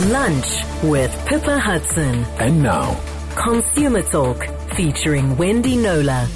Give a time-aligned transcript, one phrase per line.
[0.00, 2.24] Lunch with Pippa Hudson.
[2.38, 2.96] And now,
[3.34, 6.28] Consumer Talk featuring Wendy Knowler.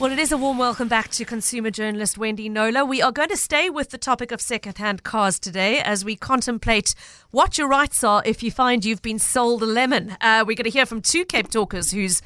[0.00, 2.84] Well, it is a warm welcome back to consumer journalist Wendy Knowler.
[2.84, 6.96] We are going to stay with the topic of second-hand cars today as we contemplate
[7.30, 10.16] what your rights are if you find you've been sold a lemon.
[10.20, 12.22] Uh, we're going to hear from two Cape Talkers whose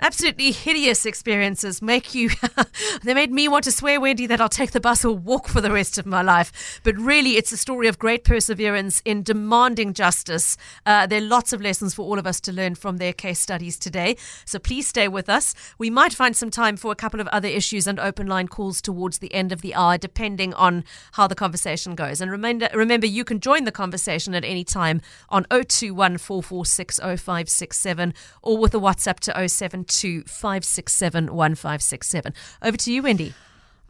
[0.00, 2.30] absolutely hideous experiences make you.
[3.02, 5.60] they made me want to swear, Wendy, that I'll take the bus or walk for
[5.60, 6.80] the rest of my life.
[6.82, 10.56] But really, it's a story of great perseverance in demanding justice.
[10.84, 13.38] Uh, there are lots of lessons for all of us to learn from their case
[13.38, 14.16] studies today.
[14.44, 15.54] So please stay with us.
[15.78, 18.80] We might find some time for a couple of other issues and open line calls
[18.82, 22.20] towards the end of the hour, depending on how the conversation goes.
[22.20, 26.18] And remember, remember you can join the conversation at any time on 021
[28.42, 32.34] or with a WhatsApp to 072 to 567 1567.
[32.62, 33.34] Over to you, Wendy.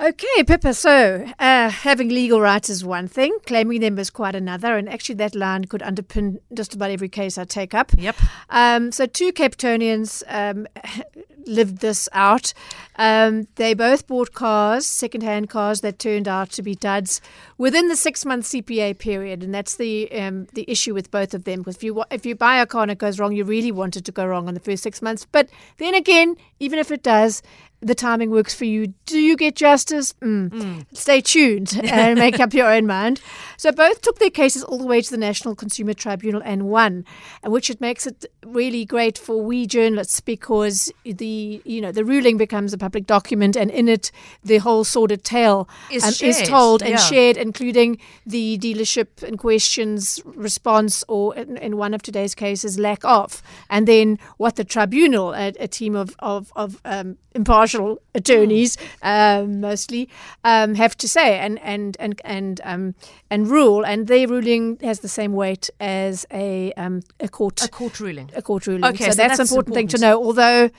[0.02, 0.74] Okay, Pippa.
[0.74, 4.76] So, uh, having legal rights is one thing, claiming them is quite another.
[4.76, 7.92] And actually, that line could underpin just about every case I take up.
[7.96, 8.16] Yep.
[8.50, 10.66] Um, so, two Capetonians um,
[11.46, 12.52] lived this out.
[12.96, 17.20] Um, they both bought cars, second-hand cars that turned out to be duds
[17.56, 21.60] within the six-month CPA period, and that's the um, the issue with both of them.
[21.60, 23.96] Because if you if you buy a car and it goes wrong, you really want
[23.96, 25.24] it to go wrong in the first six months.
[25.30, 27.40] But then again, even if it does,
[27.82, 28.94] the timing works for you.
[29.06, 30.12] Do you get justice?
[30.14, 30.50] Mm.
[30.50, 30.86] Mm.
[30.92, 33.20] Stay tuned and make up your own mind.
[33.56, 37.04] So both took their cases all the way to the National Consumer Tribunal and won,
[37.44, 42.36] which it makes it really great for we journalists because the you know the ruling
[42.36, 44.10] becomes a public document and in it
[44.44, 46.96] the whole sordid tale is, um, is told and yeah.
[46.96, 53.04] shared, including the dealership in question's response or in, in, one of today's cases lack
[53.04, 57.71] of, and then what the tribunal, a, a team of of, of um, impartial
[58.14, 60.08] attorneys um, mostly
[60.44, 62.94] um, have to say and and and and um,
[63.30, 67.68] and rule, and their ruling has the same weight as a um, a court a
[67.68, 68.30] court ruling.
[68.34, 68.84] A court ruling.
[68.84, 69.74] Okay, so, so that's, that's an important, important.
[69.74, 70.22] thing to know.
[70.22, 70.70] Although.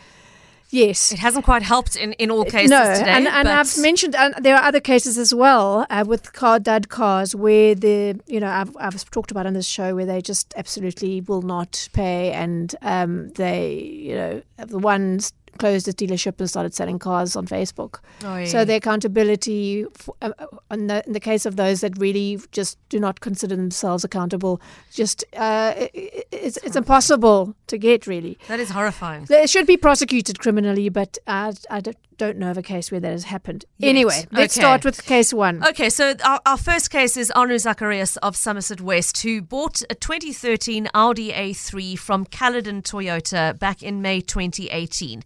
[0.69, 1.11] Yes.
[1.11, 3.11] It hasn't quite helped in, in all cases no, today.
[3.11, 6.89] and, and I've mentioned uh, there are other cases as well uh, with car dud
[6.89, 10.51] cars where the you know I've, I've talked about on this show where they just
[10.57, 16.49] absolutely will not pay and um, they you know the ones closed his dealership and
[16.49, 17.99] started selling cars on Facebook.
[18.23, 18.45] Oh, yeah.
[18.45, 20.31] So the accountability, for, uh,
[20.71, 24.61] in, the, in the case of those that really just do not consider themselves accountable,
[24.91, 28.37] just uh, it, it's, it's impossible to get really.
[28.47, 29.25] that is horrifying.
[29.25, 31.81] They should be prosecuted criminally, but I, I
[32.17, 33.65] don't know of a case where that has happened.
[33.77, 33.89] Yet.
[33.89, 34.61] Anyway, let's Okay.
[34.61, 35.63] start with case one.
[35.65, 39.95] Okay, so our, our first case is Anu Zacharias of Somerset West, who bought a
[39.95, 45.23] 2013 Audi A3 from Caledon Toyota back in May 2018.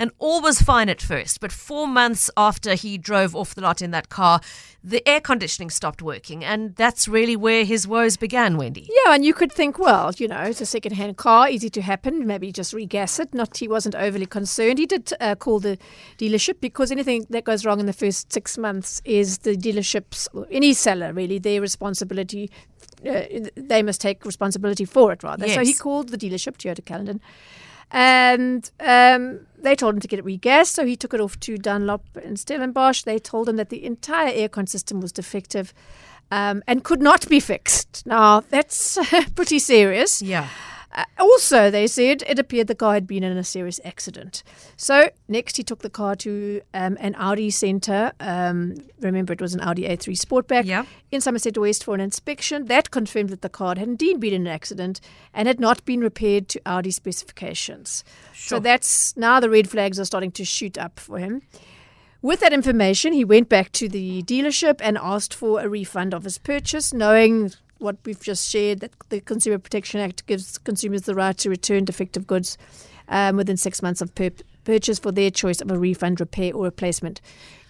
[0.00, 3.82] And all was fine at first, but four months after he drove off the lot
[3.82, 4.40] in that car,
[4.82, 6.44] the air conditioning stopped working.
[6.44, 8.88] And that's really where his woes began, Wendy.
[9.04, 12.28] Yeah, and you could think, well, you know, it's a second-hand car, easy to happen.
[12.28, 13.34] Maybe just regas it.
[13.34, 14.78] Not, he wasn't overly concerned.
[14.78, 15.76] He did uh, call the
[16.16, 20.46] dealership because anything that goes wrong in the first six months is the dealership's, or
[20.48, 22.52] any seller really, their responsibility.
[23.04, 23.22] Uh,
[23.56, 25.48] they must take responsibility for it rather.
[25.48, 27.20] So he called the dealership, Toyota Caledon,
[27.90, 30.74] and um, they told him to get it regassed.
[30.74, 33.02] So he took it off to Dunlop and Stellenbosch.
[33.02, 35.72] They told him that the entire aircon system was defective
[36.30, 38.04] um, and could not be fixed.
[38.06, 38.98] Now, that's
[39.34, 40.22] pretty serious.
[40.22, 40.48] Yeah.
[40.90, 44.42] Uh, also, they said it appeared the car had been in a serious accident.
[44.76, 48.12] So, next he took the car to um, an Audi centre.
[48.20, 50.86] Um, remember, it was an Audi A3 Sportback Yeah.
[51.10, 52.64] in Somerset West for an inspection.
[52.66, 55.00] That confirmed that the car had indeed been in an accident
[55.34, 58.02] and had not been repaired to Audi specifications.
[58.32, 58.56] Sure.
[58.56, 61.42] So, that's now the red flags are starting to shoot up for him.
[62.22, 66.24] With that information, he went back to the dealership and asked for a refund of
[66.24, 71.14] his purchase, knowing what we've just shared that the Consumer Protection Act gives consumers the
[71.14, 72.58] right to return defective goods
[73.08, 74.30] um, within six months of pur-
[74.64, 77.20] purchase for their choice of a refund, repair, or replacement.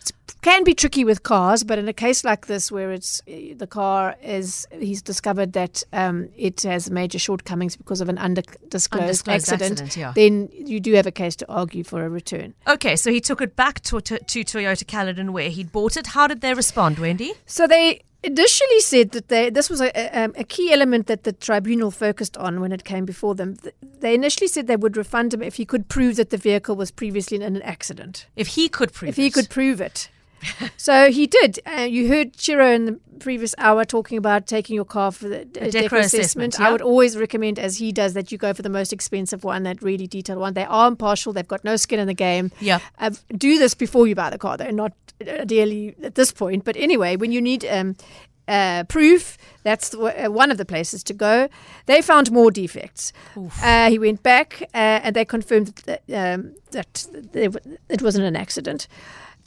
[0.06, 3.54] It can be tricky with cars, but in a case like this, where it's uh,
[3.56, 8.92] the car is, he's discovered that um, it has major shortcomings because of an undisclosed,
[8.92, 10.12] Undisclosed accident, accident, yeah.
[10.14, 12.54] then you do have a case to argue for a return.
[12.66, 16.08] Okay, so he took it back to, to, to Toyota Caledon where he'd bought it.
[16.08, 17.32] How did they respond, Wendy?
[17.44, 21.24] So they initially said that they, this was a, a, um, a key element that
[21.24, 23.56] the tribunal focused on when it came before them.
[24.00, 26.90] They initially said they would refund him if he could prove that the vehicle was
[26.90, 28.26] previously in an accident.
[28.36, 29.34] If he could prove if he it.
[29.34, 30.10] could prove it.
[30.76, 31.58] so he did.
[31.66, 35.38] Uh, you heard Chiro in the previous hour talking about taking your car for the
[35.38, 36.56] A a Dekra Dekra assessment, assessment.
[36.58, 36.68] yeah.
[36.68, 39.64] I would always recommend, as he does, that you go for the most expensive one,
[39.64, 40.54] that really detailed one.
[40.54, 41.32] They are impartial.
[41.32, 42.52] They've got no skin in the game.
[42.60, 42.78] Yeah.
[42.98, 44.92] Uh, do this before you buy the car, though, not
[45.26, 46.64] ideally at this point.
[46.64, 47.96] But anyway, when you need um,
[48.48, 49.36] uh, proof.
[49.62, 51.48] That's the, uh, one of the places to go.
[51.86, 53.12] They found more defects.
[53.62, 57.06] Uh, he went back uh, and they confirmed that, um, that
[57.88, 58.88] it wasn't an accident.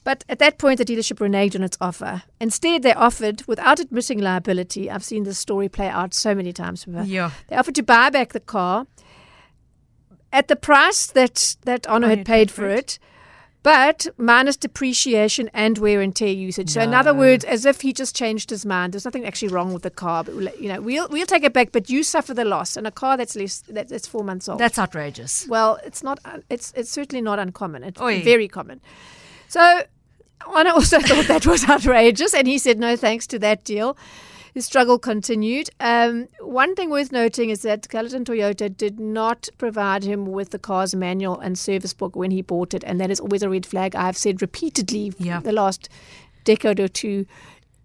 [0.03, 2.23] But at that point, the dealership reneged on its offer.
[2.39, 6.83] Instead, they offered, without admitting liability, I've seen this story play out so many times.
[6.83, 7.31] Her, Yeah.
[7.47, 8.87] They offered to buy back the car
[10.33, 12.97] at the price that, that Anu had paid for it,
[13.63, 16.71] but minus depreciation and wear and tear usage.
[16.71, 18.93] So, in other words, as if he just changed his mind.
[18.93, 21.53] There's nothing actually wrong with the car, but we'll, you know, we'll we'll take it
[21.53, 22.75] back, but you suffer the loss.
[22.75, 24.59] And a car that's less that, that's four months old.
[24.59, 25.47] That's outrageous.
[25.47, 26.19] Well, it's not.
[26.49, 27.83] It's it's certainly not uncommon.
[27.83, 28.21] It's Oi.
[28.23, 28.81] very common.
[29.47, 29.83] So,
[30.47, 33.95] Anu also thought that was outrageous, and he said no thanks to that deal.
[34.53, 35.69] His struggle continued.
[35.79, 40.59] Um, one thing worth noting is that Caledon Toyota did not provide him with the
[40.59, 43.65] car's manual and service book when he bought it, and that is always a red
[43.65, 43.95] flag.
[43.95, 45.39] I've said repeatedly Yeah.
[45.39, 45.87] the last
[46.43, 47.25] decade or two.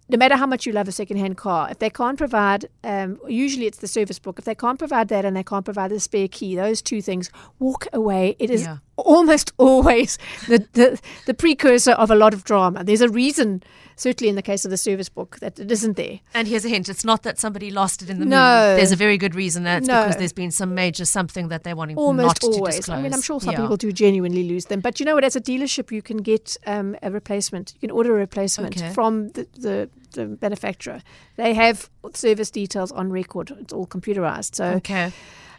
[0.09, 3.67] No matter how much you love a second-hand car, if they can't provide, um, usually
[3.67, 4.39] it's the service book.
[4.39, 7.29] If they can't provide that and they can't provide the spare key, those two things,
[7.59, 8.37] walk away.
[8.39, 8.79] It is Yeah.
[8.97, 12.83] Almost always the, the the precursor of a lot of drama.
[12.85, 13.63] There's a reason,
[13.97, 16.21] certainly in the case of the service book, that it isn't there.
[16.35, 18.37] And here's a hint: it's not that somebody lost it in the No.
[18.71, 18.77] move.
[18.79, 19.65] There's a very good reason.
[19.65, 20.03] That's No.
[20.03, 22.77] because there's been some major something that they're wanting Almost not to always.
[22.77, 22.99] disclose.
[22.99, 23.61] I mean, I'm sure some Yeah.
[23.61, 25.25] people do genuinely lose them, but you know what?
[25.25, 27.75] As a dealership, you can get um, a replacement.
[27.75, 28.93] You can order a replacement Okay.
[28.93, 31.03] from the, the the manufacturer.
[31.37, 33.51] They have service details on record.
[33.61, 34.55] It's all computerized.
[34.55, 35.13] So Okay.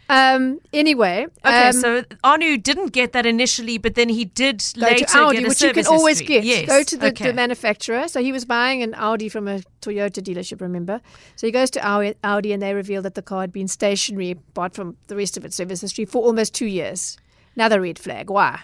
[0.08, 4.86] Um, anyway, Okay, um, so Anu didn't get that initially, but then he did go
[4.86, 6.36] later to Audi, get a which you can always history.
[6.36, 6.44] get.
[6.44, 6.66] Yes.
[6.66, 7.26] Go to the, okay.
[7.26, 8.08] the manufacturer.
[8.08, 11.00] So he was buying an Audi from a Toyota dealership, remember?
[11.36, 14.74] So he goes to Audi and they reveal that the car had been stationary apart
[14.74, 17.18] from the rest of its service history for almost two years.
[17.54, 18.30] Another red flag.
[18.30, 18.60] Why?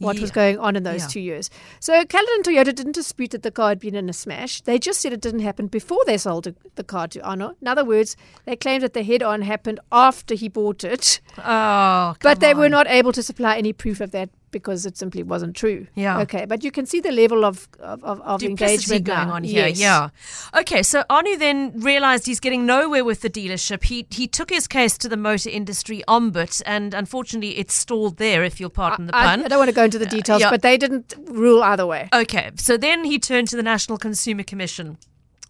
[0.00, 1.08] What was going on in those Yeah.
[1.08, 1.50] two years?
[1.78, 4.62] So Caledon Toyota didn't dispute that the car had been in a smash.
[4.62, 6.44] They just said it didn't happen before they sold
[6.74, 7.50] the- car to Anu.
[7.60, 8.16] In other words,
[8.46, 11.20] they claimed that the head-on happened after he bought it.
[11.38, 15.22] Oh, But they were not able to supply any proof of that because it simply
[15.22, 15.86] wasn't true.
[15.94, 16.20] Yeah.
[16.20, 19.34] Okay, but you can see the level of of, of, engagement going now.
[19.34, 19.68] on here.
[19.68, 19.80] Yes.
[19.80, 20.08] Yeah.
[20.54, 23.84] Okay, so Anu then realized he's getting nowhere with the dealership.
[23.84, 28.44] He he took his case to the motor industry ombud, and unfortunately, it stalled there.
[28.44, 29.44] If you'll pardon the pun.
[29.44, 30.50] I don't want to go into the uh, details, yeah.
[30.50, 32.08] but they didn't rule either way.
[32.12, 34.98] Okay, so then he turned to the National Consumer Commission,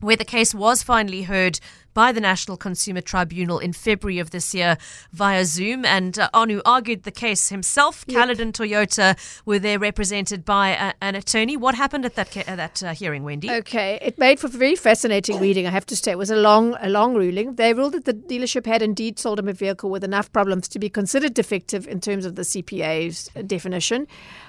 [0.01, 1.61] where the case was finally heard
[1.93, 4.77] by the National Consumer Tribunal in February of this year
[5.13, 5.85] via Zoom.
[5.85, 8.07] And uh, Anu argued the case himself.
[8.07, 11.57] Caledon Toyota were there represented by a, an attorney.
[11.57, 13.51] What happened at that ca- uh, that uh, hearing, Wendy?
[13.51, 15.67] Okay, it made for very fascinating reading.
[15.67, 17.57] I have to say, it was a long, a long ruling.
[17.57, 20.79] They ruled that the dealership had indeed sold him a vehicle with enough problems to
[20.79, 24.07] be considered defective in terms of the CPA's definition,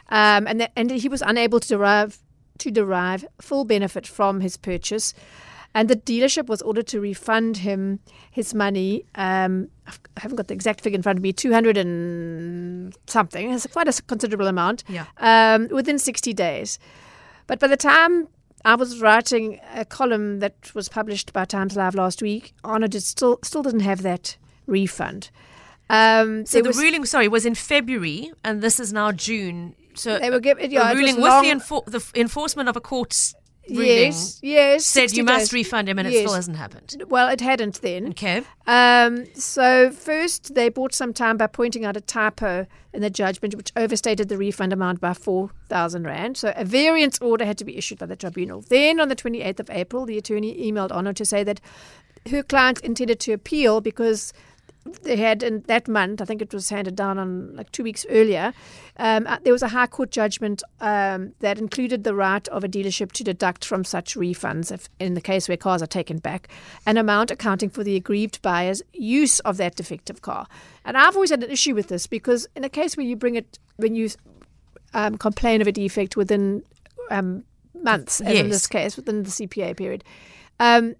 [0.09, 2.19] um, and that, and he was unable to derive
[2.62, 5.13] to derive full benefit from his purchase.
[5.74, 8.00] And the dealership was ordered to refund him
[8.30, 9.06] his money.
[9.16, 11.31] Um, I haven't got the exact figure in front of me.
[11.31, 13.52] Two hundred and something.
[13.52, 14.84] It's quite a considerable amount.
[14.90, 15.06] Yeah.
[15.18, 16.78] Um, within sixty days.
[17.48, 18.28] But by the time
[18.66, 23.04] I was writing a column that was published by Times Live last week, Arnold did
[23.04, 24.36] still still didn't have that
[24.68, 25.30] refund.
[25.90, 29.75] Um, so the was- ruling, sorry, was in February, and this is now June.
[29.96, 32.76] So They were given- yeah, a ruling with long- the, enfor- the f- enforcement of
[32.76, 33.34] a court's
[33.70, 35.54] ruling yes, yes, said 60 you must days.
[35.54, 37.04] refund him, and it still hasn't happened.
[37.08, 38.08] Well, it hadn't then.
[38.10, 38.42] Okay.
[38.68, 43.56] Um, so first, they bought some time by pointing out a typo in the judgment,
[43.56, 46.38] which overstated the refund amount by four thousand rand.
[46.38, 48.62] So a variance order had to be issued by the tribunal.
[48.62, 51.62] Then, on the twenty eighth of April, the attorney emailed Anu to say that
[52.30, 54.33] her client intended to appeal because
[55.04, 58.06] they had in that month, I think it was handed down on like two weeks
[58.09, 58.54] earlier,
[58.97, 62.68] um, uh, there was a High Court judgment um, that included the right of a
[62.68, 66.47] dealership to deduct from such refunds, if, in the case where cars are taken back,
[66.85, 70.47] an amount accounting for the aggrieved buyer's use of that defective car.
[70.83, 73.35] And I've always had an issue with this because in a case where you bring
[73.35, 74.09] it, when you
[74.94, 76.64] um, complain of a defect within
[77.11, 77.44] um,
[77.76, 80.04] months, as in this case, within the CPA period,
[80.59, 80.95] um,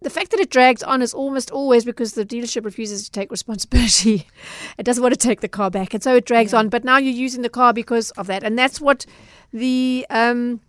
[0.00, 3.30] the fact that it drags on is almost always because the dealership refuses to take
[3.38, 4.26] responsibility.
[4.76, 6.68] It doesn't want to take the car back, and so it drags on.
[6.68, 9.06] But now you're using the car because of that, and that's what
[9.52, 10.60] the um,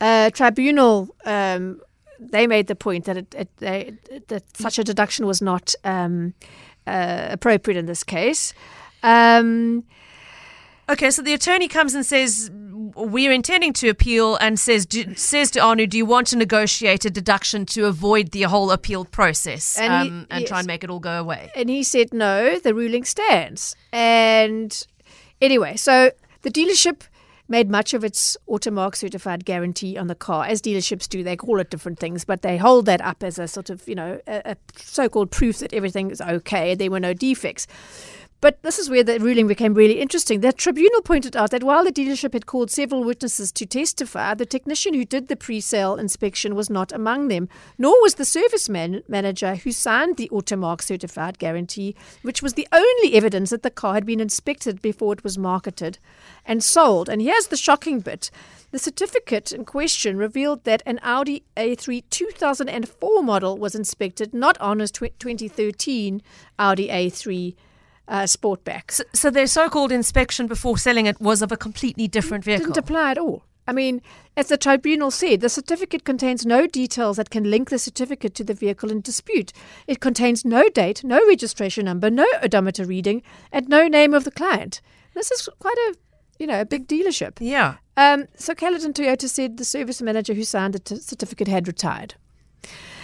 [0.00, 1.80] uh, tribunal um,
[2.20, 3.94] they made the point that it, it, they,
[4.26, 6.34] that such a deduction was not um,
[6.86, 8.52] uh, appropriate in this case.
[9.02, 9.84] Um,
[10.90, 12.50] Okay, so the attorney comes and says
[12.96, 17.04] we're intending to appeal, and says do, says to Anu, "Do you want to negotiate
[17.04, 20.84] a deduction to avoid the whole appeal process And he- um, and try and make
[20.84, 23.74] it all go away?" And he said, no, the ruling stands.
[23.92, 24.86] And
[25.40, 26.10] anyway, so
[26.42, 27.02] the dealership
[27.50, 31.22] made much of its Automark certified guarantee on the car, as dealerships do.
[31.24, 33.94] They call it different things, but they hold that up as a sort of, you
[33.94, 37.66] know, a, a so called proof that everything is okay, there were no defects.
[38.40, 40.40] But this is where the ruling became really interesting.
[40.40, 44.46] The tribunal pointed out that while the dealership had called several witnesses to testify, the
[44.46, 48.68] technician who did the pre sale inspection was not among them, nor was the service
[48.68, 53.72] man- manager who signed the Automark certified guarantee, which was the only evidence that the
[53.72, 55.98] car had been inspected before it was marketed
[56.46, 57.08] and sold.
[57.08, 58.30] And here's the shocking bit.
[58.70, 64.80] The certificate in question revealed that an Audi A3 2004 model was inspected, not on
[64.80, 66.22] as 2013
[66.56, 67.56] Audi A3
[68.08, 68.90] uh, Sportback.
[68.90, 72.66] So, so their so-called inspection before selling it was of a completely different vehicle.
[72.66, 73.44] Didn't apply at all.
[73.66, 74.00] I mean,
[74.34, 78.44] as the tribunal said, the certificate contains no details that can link the certificate to
[78.44, 79.52] the vehicle in dispute.
[79.86, 83.22] It contains no date, no registration number, no odometer reading,
[83.52, 84.80] and no name of the client.
[85.12, 85.96] This is quite a,
[86.38, 87.36] you know, a big dealership.
[87.40, 87.76] Yeah.
[87.98, 92.14] Um, so Caledon Toyota said the service manager who signed the t- certificate had retired.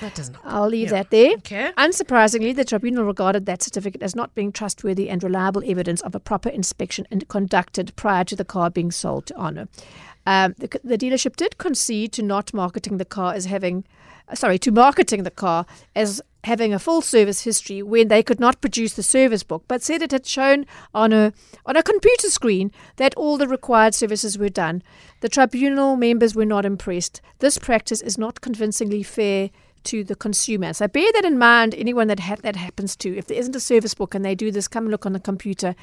[0.01, 0.37] That doesn't.
[0.45, 1.03] I'll leave Yeah.
[1.03, 1.33] that there.
[1.37, 1.71] Okay.
[1.79, 6.21] Unsurprisingly, the tribunal regarded that certificate as not being trustworthy and reliable evidence of a
[6.21, 9.67] proper inspection and conducted prior to the car being sold to Anu.
[10.27, 13.85] Um, the, the dealership did concede to not marketing the car as having,
[14.29, 18.41] uh, sorry, to marketing the car as having a full service history when they could
[18.41, 21.33] not produce the service book, but said it had shown on a
[21.67, 24.83] on a computer screen that all the required services were done.
[25.21, 27.21] The tribunal members were not impressed.
[27.39, 29.51] This practice is not convincingly fair
[29.85, 30.73] to the consumer.
[30.73, 31.75] So bear that in mind.
[31.75, 34.51] Anyone that ha- that happens to, if there isn't a service book and they do
[34.51, 35.75] this, come and look on the computer.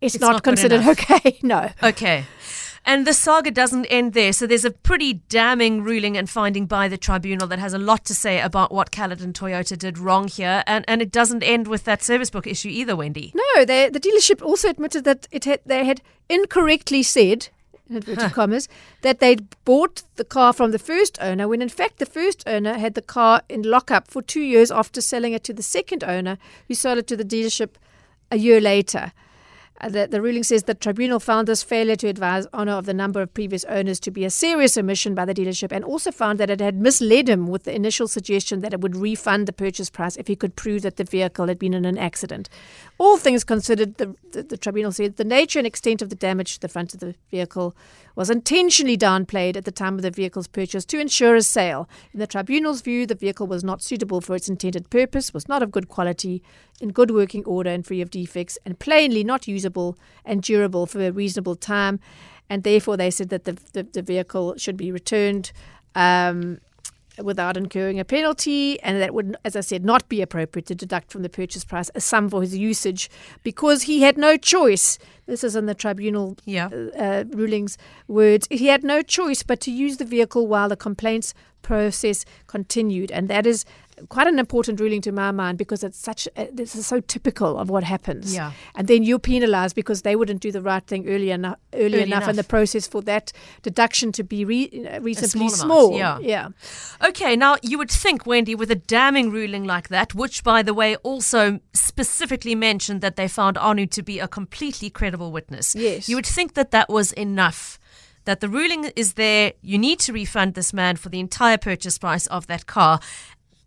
[0.00, 1.38] It's, It's not, not considered okay.
[1.42, 1.70] No.
[1.82, 2.24] Okay.
[2.84, 4.32] And the saga doesn't end there.
[4.32, 8.04] So there's a pretty damning ruling and finding by the tribunal that has a lot
[8.06, 10.64] to say about what Caledon Toyota did wrong here.
[10.66, 13.32] And, and it doesn't end with that service book issue either, Wendy.
[13.34, 17.48] No, they, the dealership also admitted that it had, they had incorrectly said,
[17.88, 18.68] in inverted commas,
[19.02, 22.78] that they'd bought the car from the first owner when in fact the first owner
[22.78, 26.38] had the car in lockup for two years after selling it to the second owner
[26.68, 27.70] who sold it to the dealership
[28.30, 29.12] a year later.
[29.82, 32.92] Uh, the, the ruling says the tribunal found this failure to advise Anu of the
[32.92, 36.38] number of previous owners to be a serious omission by the dealership and also found
[36.38, 39.88] that it had misled him with the initial suggestion that it would refund the purchase
[39.88, 42.50] price if he could prove that the vehicle had been in an accident.
[43.00, 46.52] All things considered, the, the, the tribunal said the nature and extent of the damage
[46.52, 47.74] to the front of the vehicle
[48.14, 51.88] was intentionally downplayed at the time of the vehicle's purchase to ensure a sale.
[52.12, 55.62] In the tribunal's view, the vehicle was not suitable for its intended purpose, was not
[55.62, 56.42] of good quality,
[56.78, 61.00] in good working order and free of defects, and plainly not usable and durable for
[61.00, 62.00] a reasonable time.
[62.50, 65.52] And therefore, they said that the, the, the vehicle should be returned.
[65.94, 66.60] Um,
[67.22, 71.10] without incurring a penalty, and that would, as I said, not be appropriate to deduct
[71.12, 73.10] from the purchase price a sum for his usage
[73.42, 74.98] because he had no choice.
[75.26, 76.68] This is in the tribunal Yeah.
[76.98, 77.76] uh, rulings
[78.08, 78.46] words.
[78.50, 83.28] He had no choice but to use the vehicle while the complaints process continued, and
[83.28, 83.64] that is
[84.08, 87.58] quite an important ruling to my mind because it's such uh, this is so typical
[87.58, 88.34] of what happens.
[88.34, 88.52] Yeah.
[88.74, 92.02] and then you're penalised because they wouldn't do the right thing early enough, early, Early
[92.02, 92.36] enough, in enough.
[92.36, 95.96] the process for that deduction to be re- reasonably small small.
[95.96, 96.48] amount, yeah.
[97.04, 100.74] Okay, now you would think, Wendy, with a damning ruling like that, which, by the
[100.74, 105.74] way, also specifically mentioned that they found Anu to be a completely credible witness.
[105.74, 106.08] Yes.
[106.08, 107.78] You would think that that was enough.
[108.26, 111.98] That the ruling is there, you need to refund this man for the entire purchase
[111.98, 113.00] price of that car.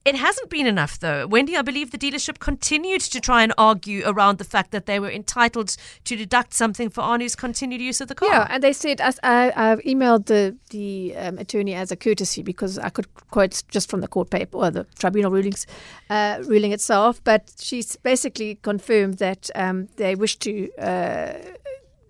[0.06, 1.26] It hasn't been enough, though.
[1.28, 5.00] Wendy, I believe the dealership continued to try and argue around the fact that they
[5.00, 8.30] were entitled to deduct something for Anu's continued use of the car.
[8.30, 12.44] Yeah, and they said as I, I've emailed the the um, attorney as a courtesy
[12.44, 15.66] because I could quote just from the court paper or the tribunal rulings,
[16.10, 17.24] uh, ruling itself.
[17.24, 21.34] But she's basically confirmed that um, they wish to uh,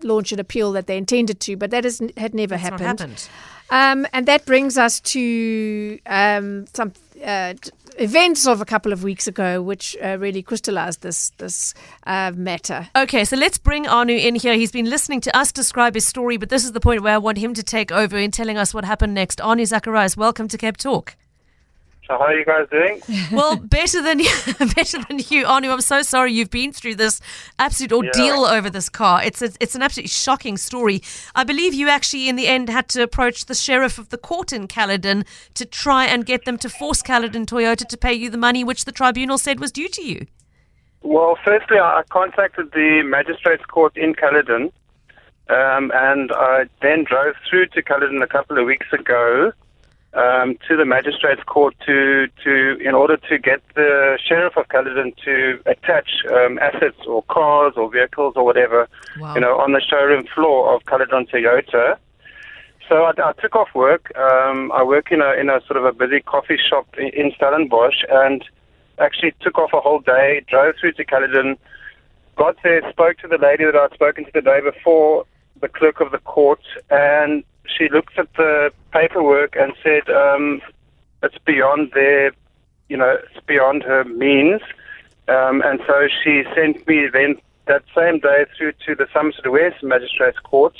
[0.01, 2.99] launch an appeal that they intended to, but that is, had never That's not happened.
[2.99, 3.29] happened.
[3.69, 7.53] Um, and that brings us to um, some uh,
[7.97, 11.73] events of a couple of weeks ago, which uh, really crystallized this this
[12.05, 12.87] uh, matter.
[12.95, 14.55] Okay, so let's bring Anu in here.
[14.55, 17.17] He's been listening to us describe his story, but this is the point where I
[17.17, 19.41] want him to take over in telling us what happened next.
[19.41, 21.15] Anu Zacharias, welcome to Cape Talk.
[22.07, 23.01] So how are you guys doing?
[23.31, 24.29] Well, better than you,
[24.75, 25.69] better than you, Anu.
[25.71, 27.19] I'm so sorry you've been through this
[27.57, 29.23] absolute ordeal over this car.
[29.23, 31.01] It's a, it's an absolutely shocking story.
[31.33, 34.53] I believe you actually, in the end, had to approach the sheriff of the court
[34.53, 38.37] in Caledon to try and get them to force Caledon Toyota to pay you the
[38.37, 40.27] money which the tribunal said was due to you.
[41.01, 44.71] Well, firstly, I I contacted the magistrates court in Caledon,
[45.49, 49.53] um, and I then drove through to Caledon a couple of weeks ago
[50.15, 55.13] um, to the magistrates court to, to in order to get the sheriff of Caledon
[55.25, 58.87] to attach um, assets or cars or vehicles or whatever,
[59.19, 59.33] Wow.
[59.35, 61.97] you know, on the showroom floor of Caledon Toyota.
[62.89, 64.15] so I, I took off work.
[64.17, 67.31] Um, I work in a in a sort of a busy coffee shop in, in
[67.35, 68.43] Stellenbosch, and
[68.99, 70.41] actually took off a whole day.
[70.47, 71.57] Drove through to Caledon,
[72.35, 75.25] got there, spoke to the lady that I'd spoken to the day before,
[75.59, 80.61] the clerk of the court, and she looked at the paperwork and said um,
[81.21, 82.31] it's beyond their,
[82.89, 84.61] you know, it's beyond her means.
[85.27, 89.81] Um, and so she sent me then that same day through to the Somerset West
[89.83, 90.75] Magistrates Court.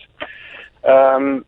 [0.84, 1.46] Um,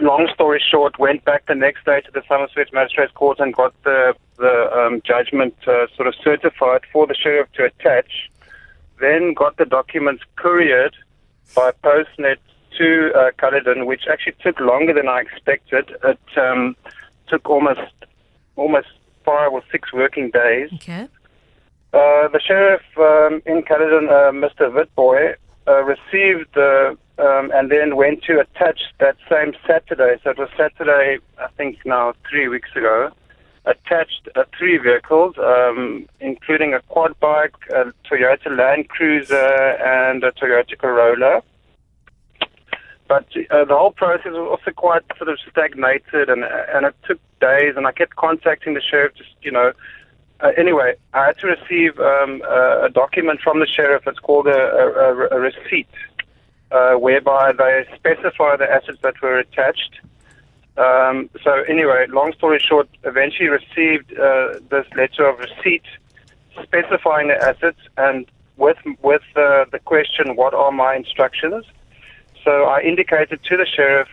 [0.00, 3.74] long story short, went back the next day to the Somerset Magistrates Court and got
[3.82, 8.30] the the um, judgment uh, sort of certified for the sheriff to attach.
[9.00, 10.96] Then got the documents couriered
[11.54, 12.38] by Postnet
[12.78, 15.94] to uh, Caledon, which actually took longer than I expected.
[16.04, 16.76] It um,
[17.28, 17.92] took almost
[18.56, 18.88] almost
[19.24, 20.70] five or six working days.
[20.74, 21.08] Okay.
[21.92, 24.68] Uh, the sheriff um, in Caledon, uh, Mr.
[24.68, 30.16] Witbooi, uh, received the um, and then went to attach that same Saturday.
[30.22, 33.10] So it was Saturday, I think now three weeks ago.
[33.66, 40.32] Attached uh, three vehicles, um, including a quad bike, a Toyota Land Cruiser, and a
[40.32, 41.42] Toyota Corolla.
[43.14, 46.42] But uh, the whole process was also quite sort of stagnated, and
[46.74, 47.74] and it took days.
[47.76, 49.72] And I kept contacting the sheriff, just you know.
[50.40, 54.02] Uh, anyway, I had to receive um, a, a document from the sheriff.
[54.08, 54.62] It's called a,
[55.06, 55.94] a, a receipt,
[56.72, 60.00] uh, whereby they specify the assets that were attached.
[60.76, 65.86] Um, so anyway, long story short, eventually received uh, this letter of receipt
[66.64, 71.64] specifying the assets and with with uh, the question, what are my instructions?
[72.44, 74.08] So I indicated to the sheriff,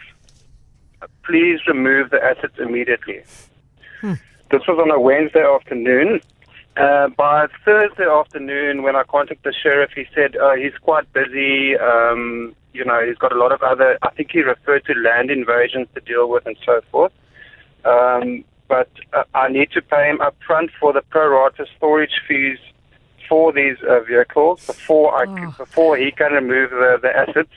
[1.23, 3.23] please remove the assets immediately.
[4.51, 6.21] This was on a Wednesday afternoon.
[6.77, 11.77] Uh, by Thursday afternoon, when I contacted the sheriff, he said uh, he's quite busy.
[11.77, 13.97] Um, you know, he's got a lot of other.
[14.01, 17.11] I think he referred to land invasions to deal with and so forth.
[17.83, 22.21] Um, but uh, I need to pay him up front for the pro rata storage
[22.27, 22.57] fees
[23.27, 27.51] for these uh, vehicles before I c- before he can remove the, the assets.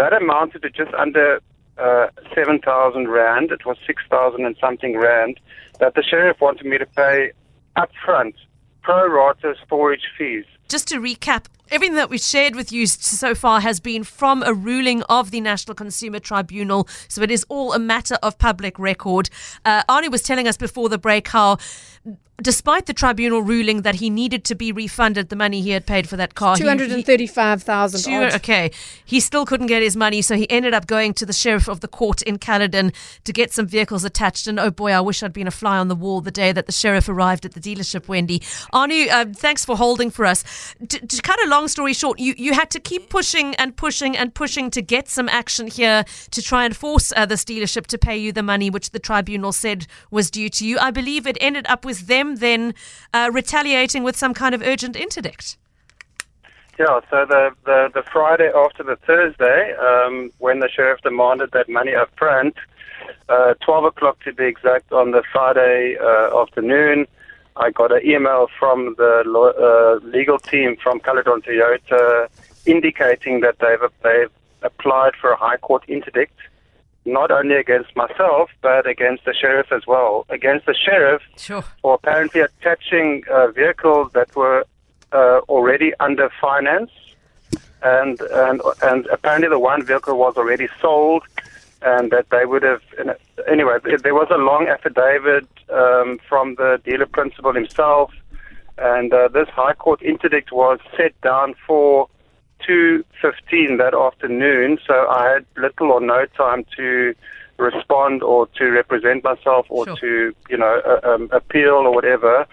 [0.00, 1.42] That amounted to just under
[1.76, 3.50] uh, seven thousand rand.
[3.52, 5.38] It was six thousand and something rand
[5.78, 7.32] that the sheriff wanted me to pay
[7.76, 8.34] up front
[8.80, 10.46] pro rata storage fees.
[10.70, 14.54] Just to recap, everything that we've shared with you so far has been from a
[14.54, 19.30] ruling of the National Consumer Tribunal, so it is all a matter of public record.
[19.64, 21.58] Uh, Anu was telling us before the break how.
[22.42, 26.08] Despite the tribunal ruling that he needed to be refunded the money he had paid
[26.08, 28.32] for that car, Two hundred and thirty-five thousand.
[28.32, 28.70] Okay.
[29.04, 31.80] He still couldn't get his money, so he ended up going to the sheriff of
[31.80, 34.46] the court in Caledon to get some vehicles attached.
[34.46, 36.64] And oh boy, I wish I'd been a fly on the wall the day that
[36.64, 38.40] the sheriff arrived at the dealership, Wendy.
[38.72, 40.42] Anu, uh, thanks for holding for us.
[40.86, 44.16] D- to cut a long story short, you, you had to keep pushing and pushing
[44.16, 47.98] and pushing to get some action here to try and force uh, this dealership to
[47.98, 50.78] pay you the money which the tribunal said was due to you.
[50.78, 52.74] I believe it ended up with them then
[53.12, 55.56] uh, retaliating with some kind of urgent interdict.
[56.78, 61.68] Yeah, so the, the, the Friday after the Thursday, um, when the sheriff demanded that
[61.68, 62.56] money up front,
[63.28, 67.06] uh, 12 o'clock to be exact, on the Friday uh, afternoon,
[67.56, 69.22] I got an email from the
[70.02, 72.28] uh, legal team from Caledon Toyota
[72.66, 74.30] indicating that they've, they've
[74.62, 76.38] applied for a High Court interdict,
[77.04, 80.26] not only against myself, but against the sheriff as well.
[80.28, 81.62] Against the sheriff Sure.
[81.82, 84.64] for apparently attaching uh, vehicles that were
[85.12, 86.90] uh, already under finance,
[87.82, 91.24] and and and apparently the one vehicle was already sold,
[91.82, 92.82] and that they would have
[93.50, 93.78] anyway.
[94.02, 98.10] There was a long affidavit um, from the dealer principal himself,
[98.78, 102.08] and uh, this High Court interdict was set down for
[102.68, 107.14] 2.15 that afternoon, so I had little or no time to
[107.58, 109.96] respond or to represent myself or Sure.
[109.96, 112.46] to, you know, uh, um, appeal or whatever.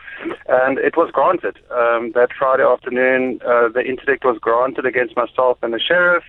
[0.50, 1.58] And it was granted.
[1.72, 6.24] Um, that Friday afternoon, uh, the interdict was granted against myself and the sheriff.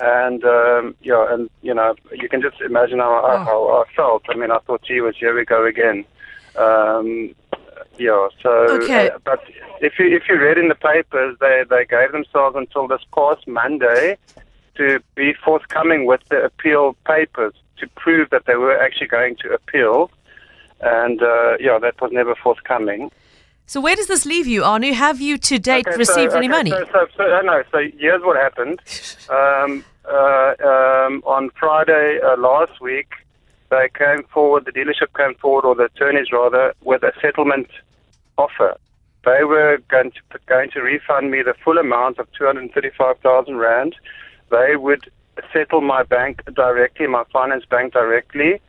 [0.00, 4.24] And, um, yeah, and, you know, you can just imagine how, I how I felt.
[4.28, 6.04] I mean, I thought, gee whiz, here we go again.
[6.56, 7.34] Um,
[7.98, 8.50] yeah, so,
[8.82, 9.10] Okay.
[9.10, 9.42] uh, but
[9.80, 13.46] if you if you read in the papers, they they gave themselves until this past
[13.46, 14.16] Monday
[14.76, 19.52] to be forthcoming with the appeal papers to prove that they were actually going to
[19.52, 20.10] appeal,
[20.80, 23.10] and uh, yeah, that was never forthcoming.
[23.72, 24.92] So where does this leave you, Anu?
[24.92, 26.70] Have you to date Okay, so- received any okay, money?
[26.72, 28.80] So, so, so, uh, no, so here's what happened.
[29.30, 33.12] Um, uh, um, on Friday uh, last week,
[33.70, 37.68] they came forward, the dealership came forward, or the attorneys rather, with a settlement
[38.36, 38.76] offer.
[39.24, 43.96] They were going to going to refund me the full amount of 235,000 rand.
[44.50, 45.10] They would
[45.50, 48.60] settle my bank directly, my finance bank directly,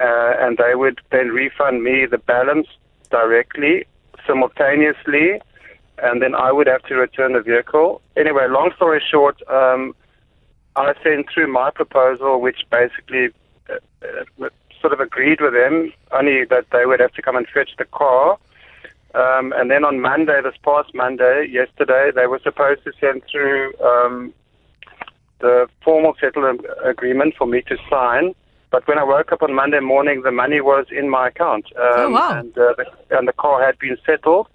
[0.00, 2.66] uh, and they would then refund me the balance
[3.10, 3.86] directly,
[4.28, 5.40] simultaneously,
[6.00, 8.00] and then I would have to return the vehicle.
[8.16, 9.94] Anyway, long story short, um,
[10.76, 13.30] I sent through my proposal, which basically
[13.68, 13.78] uh,
[14.44, 14.48] uh,
[14.80, 17.84] sort of agreed with them, only that they would have to come and fetch the
[17.84, 18.38] car.
[19.14, 23.72] Um, and then on Monday, this past Monday, yesterday, they were supposed to send through
[23.82, 24.32] um,
[25.40, 28.34] the formal settlement agreement for me to sign.
[28.70, 31.82] But when I woke up on Monday morning, the money was in my account, um,
[31.96, 32.38] Oh, wow.
[32.38, 34.46] and uh, the, and the car had been settled.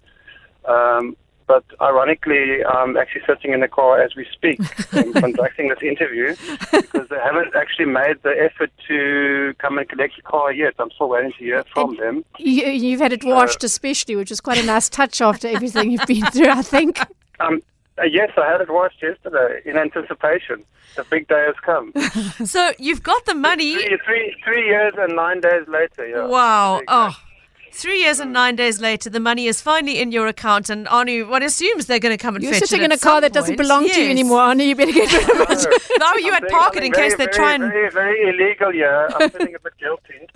[0.66, 4.60] Um, but ironically, I'm actually sitting in the car as we speak,
[4.94, 6.36] um, conducting this interview,
[6.72, 10.74] because they haven't actually made the effort to come and collect the car yet.
[10.80, 12.24] I'm still waiting to hear from them.
[12.40, 16.08] You, you've had it washed, especially, which is quite a nice touch after everything you've
[16.08, 17.00] been through, I think.
[17.40, 17.62] Um,
[18.00, 20.64] uh, yes, I had it washed yesterday in anticipation.
[20.96, 21.94] The big day has come.
[22.46, 23.74] So you've got the money.
[23.76, 26.08] Three, three, three years and nine days later.
[26.08, 26.26] Yeah.
[26.28, 26.80] Wow.
[26.80, 26.96] Exactly.
[26.96, 27.33] Oh.
[27.76, 31.28] Three years and nine days later, the money is finally in your account, and Anu,
[31.28, 33.22] one assumes they're going to come and You're fetch sitting it in a car some
[33.22, 33.58] that doesn't point.
[33.68, 34.64] belong to you anymore, Anu.
[34.64, 35.82] You better get rid of it.
[36.00, 37.64] No, you had being- park it in being case they very, try and.
[37.64, 39.08] Very, very illegal, yeah.
[39.16, 40.28] I'm feeling a bit guilty.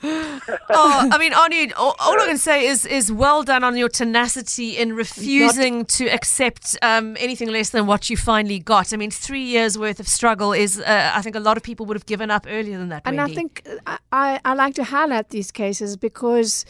[0.69, 3.89] Oh, I mean, Anu, all, all I can say is is well done on your
[3.89, 8.93] tenacity in refusing to accept um, anything less than what you finally got.
[8.93, 11.85] I mean, three years worth of struggle is, uh, I think, a lot of people
[11.87, 13.03] would have given up earlier than that.
[13.05, 16.65] And I think I, I, I like to highlight these cases because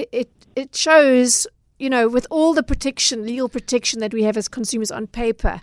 [0.00, 1.46] it, it, it shows,
[1.78, 5.60] you know, with all the protection, legal protection that we have as consumers on paper,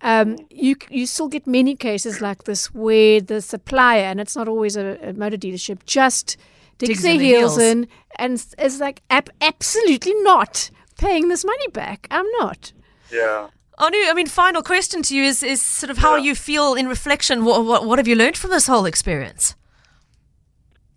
[0.00, 4.46] um, you you still get many cases like this where the supplier, and it's not
[4.48, 6.36] always a, a motor dealership, just
[6.78, 7.72] digs, Digs their in the heels, heels.
[7.72, 12.06] in and s- is like ab- absolutely not paying this money back.
[12.10, 12.72] I'm not.
[13.12, 13.48] Yeah.
[13.80, 16.24] Anu, I mean, final question to you is is sort of how Yeah.
[16.26, 17.44] you feel in reflection.
[17.44, 19.54] What, what what have you learned from this whole experience?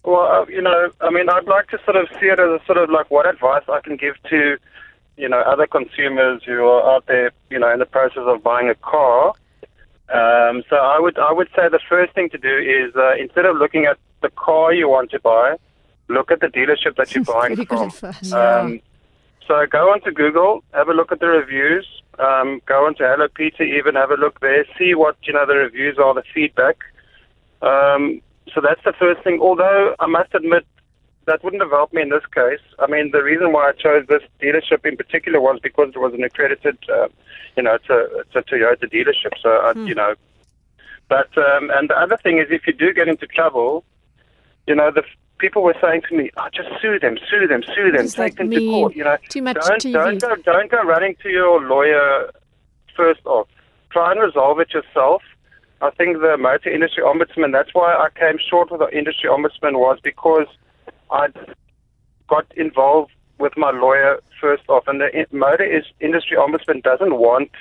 [0.04, 2.62] Well, uh, you know, I mean, I'd like to sort of see it as a
[2.66, 4.58] sort of like what advice I can give to,
[5.18, 8.70] you know, other consumers who are out there, you know, in the process of buying
[8.70, 9.34] a car.
[10.10, 13.46] Um, so I would I would say the first thing to do is uh, instead
[13.46, 15.56] of looking at the car you want to buy,
[16.10, 17.92] look at the dealership that you're buying from.
[18.34, 18.82] Um,
[19.48, 21.88] so go onto Google, have a look at the reviews.
[22.20, 25.56] Um, go onto Hello Peter, even have a look there, see what you know the
[25.56, 26.78] reviews are, the feedback.
[27.62, 28.22] Um,
[28.54, 29.40] so that's the first thing.
[29.42, 30.66] Although I must admit
[31.26, 32.60] that wouldn't have helped me in this case.
[32.80, 36.14] I mean, the reason why I chose this dealership in particular was because it was
[36.14, 37.08] an accredited, uh,
[37.56, 39.34] you know, it's a, it's a Toyota dealership.
[39.42, 40.16] So I, you know,
[41.10, 43.84] but um, and the other thing is, if you do get into trouble,
[44.68, 47.62] you know, the f- people were saying to me, "Oh, just sue them, sue them,
[47.76, 49.94] sue them, Just take like them me, to court." You know, too much don't TV.
[49.94, 52.32] don't go don't go running to your lawyer
[52.96, 53.48] first off.
[53.92, 55.22] Try and resolve it yourself.
[55.82, 57.52] I think the motor industry ombudsman.
[57.52, 60.48] That's why I came short with the industry ombudsman was because
[61.10, 61.28] I
[62.28, 67.52] got involved with my lawyer first off, and the motor is industry ombudsman doesn't want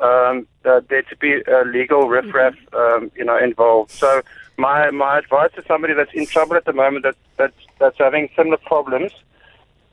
[0.00, 3.90] um, uh, there to be a legal riffraff, um, you know, involved.
[3.90, 4.22] So
[4.56, 8.28] my my advice to somebody that's in trouble at the moment that that's that's having
[8.36, 9.12] similar problems,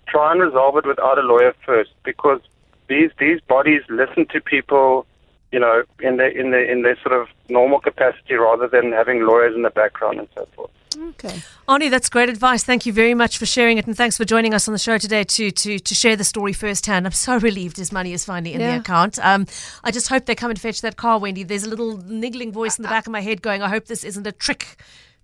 [0.07, 2.41] try and resolve it without a lawyer first, because
[2.87, 5.05] these these bodies listen to people,
[5.51, 9.25] you know, in their in their in their sort of normal capacity rather than having
[9.25, 10.71] lawyers in the background and so forth.
[10.97, 11.41] Okay.
[11.67, 12.63] Anu, that's great advice.
[12.63, 14.97] Thank you very much for sharing it, and thanks for joining us on the show
[14.97, 17.05] today to to to share the story firsthand.
[17.05, 19.19] I'm so relieved his money is finally in the account.
[19.19, 19.45] Um,
[19.83, 21.43] I just hope they come and fetch that car, Wendy.
[21.43, 24.03] There's a little niggling voice in the back of my head going, "I hope this
[24.03, 24.77] isn't a trick."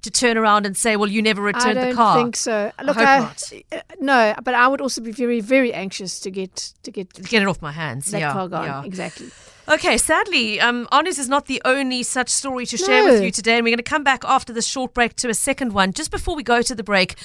[0.03, 2.71] To turn around and say, "Well, you never returned the car." I don't think so.
[2.83, 3.51] Look, hope I, not.
[3.73, 7.23] uh, no, but I would also be very, very anxious to get to get to
[7.23, 8.12] Get it off my hands.
[8.12, 8.65] that yeah, car gone.
[8.65, 8.83] yeah.
[8.83, 9.31] Exactly.
[9.69, 13.55] Okay, sadly, um, Anu's is not the only such story to share with you today,
[13.57, 15.91] and we're going to come back after this short break to a second one.
[15.91, 17.15] Just before we go to the break,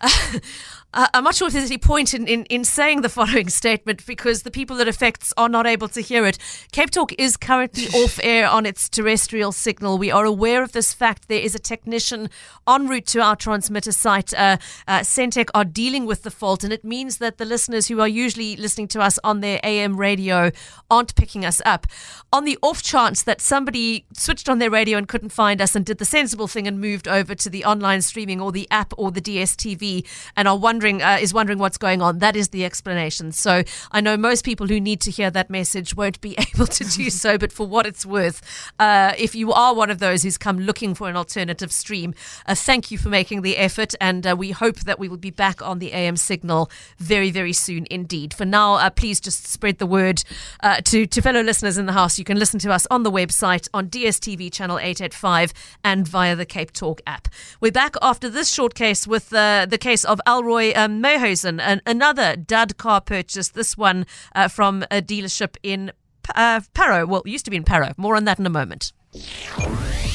[0.00, 0.08] uh,
[0.94, 4.42] I'm not sure if there's any point in, in, in saying the following statement because
[4.42, 6.36] the people it affects are not able to hear it.
[6.70, 9.96] Cape Talk is currently off air on its terrestrial signal.
[9.96, 11.28] We are aware of this fact.
[11.28, 12.28] There is a technician
[12.68, 14.34] en route to our transmitter site.
[14.34, 18.00] Uh, uh, Sentech are dealing with the fault, and it means that the listeners who
[18.00, 20.50] are usually listening to us on their AM radio
[20.90, 21.86] aren't picking us up.
[22.34, 25.86] On the off chance that somebody switched on their radio and couldn't find us and
[25.86, 29.10] did the sensible thing and moved over to the online streaming or the app or
[29.10, 33.30] the DSTV, and are wondering uh, is wondering what's going on, that is the explanation.
[33.32, 36.84] So I know most people who need to hear that message won't be able to
[36.84, 38.42] do so, but for what it's worth,
[38.78, 42.14] uh, if you are one of those who's come looking for an alternative stream,
[42.46, 45.30] uh, thank you for making the effort, and uh, we hope that we will be
[45.30, 48.34] back on the AM signal very, very soon indeed.
[48.34, 50.24] For now, uh, please just spread the word
[50.62, 52.18] uh, to, to fellow listeners in the house.
[52.18, 55.52] You can listen to us on the website, on DSTV channel 885,
[55.84, 57.28] and via the Cape Talk app.
[57.60, 62.36] We're back after this short case with the case of Alroy um, Mayhuizen, an, another
[62.36, 65.92] dud car purchase, this one uh, from a dealership in
[66.34, 67.06] uh, Parow.
[67.06, 67.96] Well, it used to be in Parow.
[67.96, 68.92] More on that in a moment.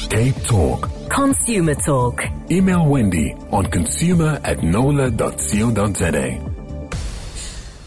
[0.10, 0.89] Cape Talk.
[1.10, 2.24] Consumer Talk.
[2.50, 6.57] Email Wendy on consumer at knowler.co.za.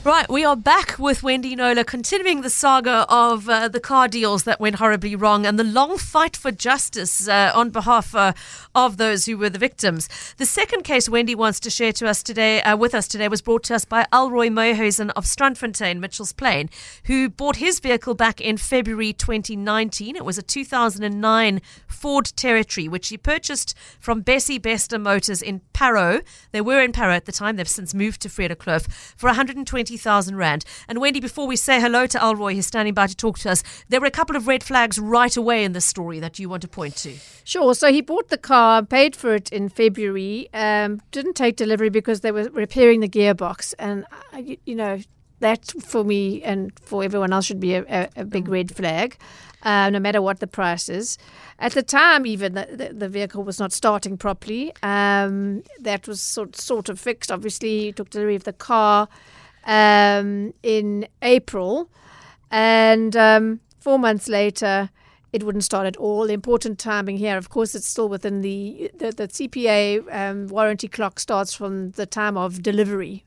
[0.02, 4.44] Right, we are back with Wendy Knowler, continuing the saga of uh, the car deals
[4.44, 8.32] that went horribly wrong and the long fight for justice uh, on behalf uh,
[8.74, 10.08] of those who were the victims.
[10.38, 13.42] The second case Wendy wants to share to us today, uh, with us today, was
[13.42, 16.70] brought to us by Alroy Mayhuizen of Strandfontein, Mitchell's Plain,
[17.04, 20.16] who bought his vehicle back in February 2019.
[20.16, 26.22] It was a 2009 Ford Territory, which he purchased from Bessie Bester Motors in Parow.
[26.52, 27.56] They were in Parow at the time.
[27.56, 30.64] They've since moved to Frederickloof for 120 20,000 Rand.
[30.88, 33.64] And Wendy, before we say hello to Alroy, who's standing by to talk to us,
[33.88, 36.62] there were a couple of red flags right away in the story that you want
[36.62, 37.16] to point to.
[37.42, 37.74] Sure.
[37.74, 42.20] So he bought the car, paid for it in February, um, didn't take delivery because
[42.20, 43.74] they were repairing the gearbox.
[43.80, 45.00] And, uh, you, know,
[45.40, 48.52] that for me and for everyone else should be a, a, a big mm.
[48.52, 49.16] red flag,
[49.64, 51.18] uh, no matter what the price is.
[51.58, 54.72] At the time, even the, the, the vehicle was not starting properly.
[54.84, 57.32] Um, that was sort sort of fixed.
[57.32, 59.08] Obviously, he took delivery of the car
[59.64, 61.90] um, in April,
[62.50, 64.90] and um, four months later,
[65.32, 66.24] it wouldn't start at all.
[66.24, 71.20] Important timing here, of course, it's still within the the, the CPA um, warranty clock
[71.20, 73.24] starts from the time of delivery.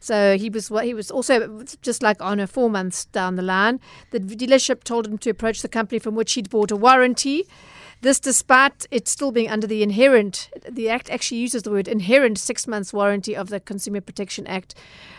[0.00, 3.78] So he was he was also just like on a four months down the line.
[4.10, 7.46] The dealership told him to approach the company from which he'd bought a warranty.
[8.02, 12.36] This, despite it still being under the inherent, the Act actually uses the word inherent
[12.36, 14.74] six months warranty of the Consumer Protection Act,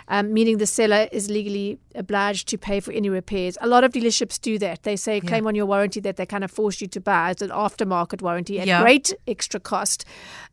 [0.09, 3.57] um, meaning the seller is legally obliged to pay for any repairs.
[3.61, 4.83] A lot of dealerships do that.
[4.83, 5.47] They say claim yeah.
[5.47, 7.31] on your warranty that they kind of force you to buy.
[7.31, 8.81] It's an aftermarket warranty at yeah.
[8.81, 10.03] great extra cost.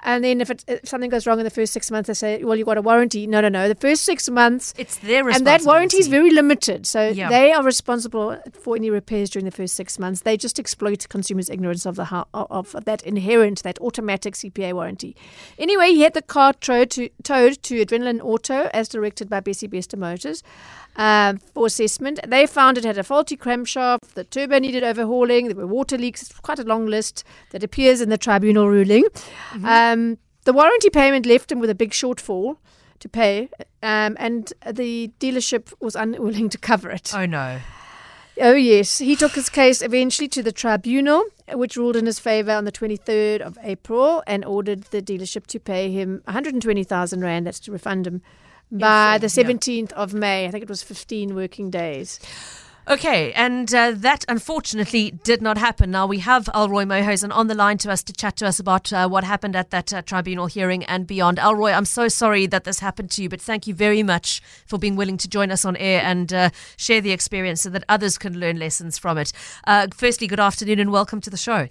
[0.04, 2.44] And then if, it, if, something goes wrong in the first six months, they say,
[2.44, 3.26] well, you got a warranty.
[3.26, 3.66] No, no, no.
[3.66, 4.72] The first six months.
[4.78, 5.36] It's their responsibility.
[5.36, 6.86] And that warranty is very limited.
[6.86, 7.28] So yeah.
[7.28, 10.22] they are responsible for any repairs during the first six months.
[10.22, 15.16] They just exploit consumers' ignorance of the of that inherent, that automatic CPA warranty.
[15.58, 19.66] Anyway, he had the car towed to, towed to Adrenaline Auto as directed by Bessie
[19.66, 20.42] Bester Motors
[20.96, 22.20] um, for assessment.
[22.26, 26.22] They found it had a faulty crankshaft, the turbo needed overhauling, there were water leaks.
[26.22, 29.04] It's quite a long list that appears in the tribunal ruling.
[29.04, 29.64] Mm-hmm.
[29.64, 32.56] Um, the warranty payment left him with a big shortfall
[33.00, 33.48] to pay,
[33.82, 37.12] um, and the dealership was unwilling to cover it.
[37.14, 37.60] Oh no.
[38.38, 38.98] Oh, yes.
[38.98, 42.72] He took his case eventually to the tribunal, which ruled in his favour on the
[42.72, 48.06] 23rd of April and ordered the dealership to pay him 120,000 Rand, that's to refund
[48.06, 48.22] him,
[48.70, 49.96] by the 17th yeah.
[49.96, 50.46] of May.
[50.46, 52.20] I think it was 15 working days.
[52.88, 55.90] Okay, and uh, that unfortunately did not happen.
[55.90, 58.92] Now we have Alroy Mayhuizen on the line to us to chat to us about
[58.92, 61.38] uh, what happened at that uh, tribunal hearing and beyond.
[61.38, 64.78] Alroy, I'm so sorry that this happened to you, but thank you very much for
[64.78, 68.18] being willing to join us on air and uh, share the experience so that others
[68.18, 69.32] can learn lessons from it.
[69.66, 71.68] Uh, firstly, good afternoon and welcome to the show.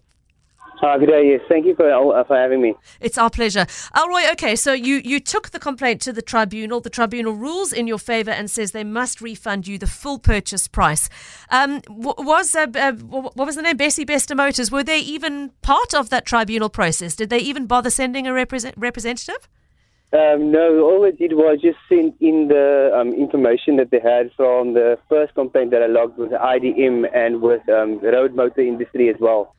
[0.81, 1.31] Uh, good day.
[1.31, 2.73] Yes, thank you for uh, for having me.
[3.01, 3.65] It's our pleasure,
[3.95, 4.31] Alroy.
[4.31, 6.79] Okay, so you you took the complaint to the tribunal.
[6.79, 10.69] The tribunal rules in your favour and says they must refund you the full purchase
[10.69, 11.09] price.
[11.49, 13.75] Um, was uh, uh, what was the name?
[13.75, 14.71] Bessie Bester Motors.
[14.71, 17.13] Were they even part of that tribunal process?
[17.15, 19.49] Did they even bother sending a represent- representative?
[20.11, 24.31] Um, no, all it did was just send in the um, information that they had
[24.35, 29.09] from the first complaint that I logged with IDM and with um, Road Motor Industry
[29.09, 29.53] as well.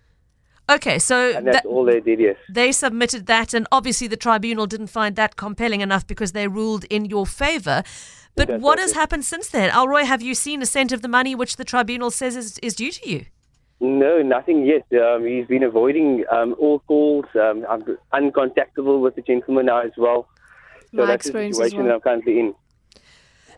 [0.70, 2.20] Okay, so and that's that, all they did.
[2.20, 6.46] Yes, they submitted that, and obviously the tribunal didn't find that compelling enough because they
[6.46, 7.82] ruled in your favour.
[8.36, 10.04] But that's what has happened since then, Alroy?
[10.04, 12.92] Have you seen a cent of the money which the tribunal says is, is due
[12.92, 13.26] to you?
[13.80, 14.86] No, nothing yet.
[15.02, 17.24] Um, he's been avoiding um, all calls.
[17.34, 20.28] Um, I'm uncontactable with the gentleman now as well.
[20.92, 21.86] So My that's the situation well.
[21.86, 22.54] that I'm currently in.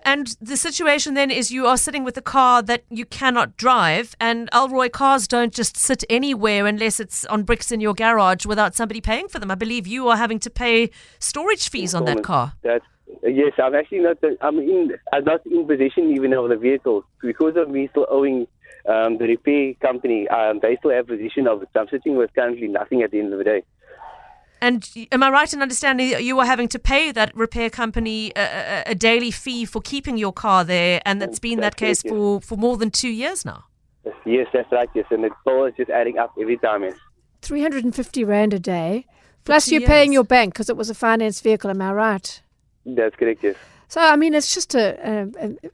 [0.04, 4.16] And the situation then is you are sitting with a car that you cannot drive,
[4.20, 8.74] and Alroy cars don't just sit anywhere unless it's on bricks in your garage without
[8.74, 9.50] somebody paying for them.
[9.50, 12.54] I believe you are having to pay storage fees on that car.
[12.62, 12.84] That's
[13.22, 14.18] yes, I'm actually not.
[14.40, 14.92] I'm in.
[15.12, 18.46] I'm not in possession even of the vehicle because of me still owing
[18.88, 20.28] um, the repair company.
[20.28, 21.68] Um, they still have possession of it.
[21.74, 23.62] I'm sitting with currently nothing at the end of the day.
[24.62, 28.32] And am I right in understanding that you were having to pay that repair company
[28.36, 32.00] a, a, a daily fee for keeping your car there, and that's been that That's
[32.00, 33.64] case correct, for, for more than two years now?
[34.24, 34.88] Yes, that's right.
[34.94, 36.84] Yes, and the bill is just adding up every time.
[36.84, 36.94] Yes.
[37.40, 39.04] 350 Rand a day.
[39.44, 41.68] Plus, plus you're paying your bank because it was a finance vehicle.
[41.68, 42.42] Am I right?
[42.86, 43.42] That's correct.
[43.42, 43.56] Yes.
[43.92, 45.28] So, I mean, it's just a, a,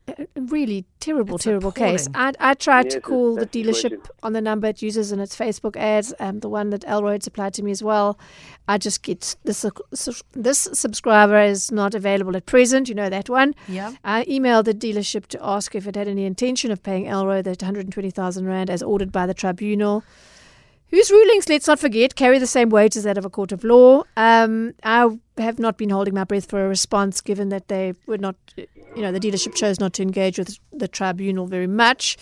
[0.09, 2.09] a, a really terrible, It's terrible case.
[2.17, 2.33] I.
[2.41, 5.21] I tried Yes, to call the that's the dealership on the number it uses in
[5.21, 8.19] its Facebook ads, um, the one that Elroy had supplied to me as well.
[8.67, 9.65] I just get this,
[10.33, 12.89] this subscriber is not available at present.
[12.89, 13.55] You know that one.
[13.69, 13.93] Yeah.
[14.03, 17.63] I emailed the dealership to ask if it had any intention of paying Elroy that
[17.63, 20.03] 120,000 Rand as ordered by the tribunal,
[20.91, 23.65] whose rulings, let's not forget, carry the same weight as that of a court of
[23.65, 24.05] law.
[24.17, 28.19] Um, I have not been holding my breath for a response given that they were
[28.19, 32.17] not, you know, the dealership chose not to engage with the tribunal very much.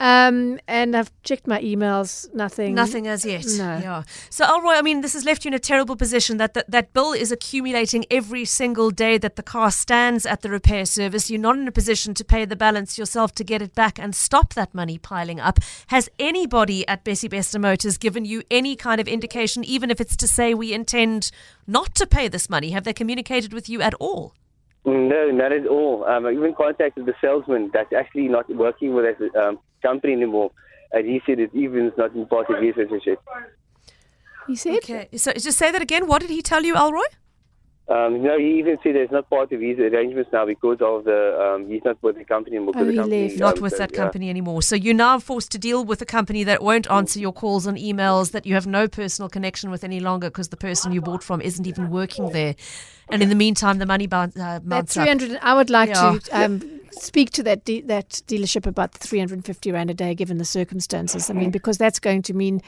[0.00, 2.74] Um, and I've checked my emails, nothing.
[2.74, 3.44] Nothing as yet.
[3.58, 3.76] No.
[3.76, 4.02] Yeah.
[4.30, 6.94] So, Elroy, I mean, this has left you in a terrible position that, that that
[6.94, 11.30] bill is accumulating every single day that the car stands at the repair service.
[11.30, 14.14] You're not in a position to pay the balance yourself to get it back and
[14.14, 15.58] stop that money piling up.
[15.88, 20.16] Has anybody at Bessie Bester Motors given you any kind of indication, even if it's
[20.16, 21.30] to say we intend
[21.66, 22.70] not to pay this money?
[22.70, 24.34] Have they communicated with you at all?
[24.84, 26.04] No, not at all.
[26.04, 30.50] Um, I even contacted the salesman that's actually not working with us um, company anymore,
[30.92, 33.20] and he said it even is not in part of his relationship.
[34.46, 34.76] He said?
[34.76, 35.08] Okay.
[35.16, 36.06] So, just say that again.
[36.06, 37.04] What did he tell you, Elroy?
[37.90, 41.20] Um, no, he even said it's not part of his arrangements now because of the
[41.56, 42.72] um, he's not with the company anymore.
[42.74, 43.36] 'cause Oh, the he company, left.
[43.40, 43.96] not um, with so, that yeah.
[43.98, 44.62] company anymore.
[44.62, 47.76] So you're now forced to deal with a company that won't answer your calls and
[47.76, 51.24] emails, that you have no personal connection with any longer because the person you bought
[51.24, 52.54] from isn't even working there.
[53.10, 55.02] And in the meantime, the money bounce, uh, That mounts up.
[55.02, 56.16] 300, I would like Yeah.
[56.30, 60.38] to um, speak to that de- that dealership about the 350 rand a day, given
[60.38, 61.30] the circumstances.
[61.30, 62.62] I mean, because that's going to mean,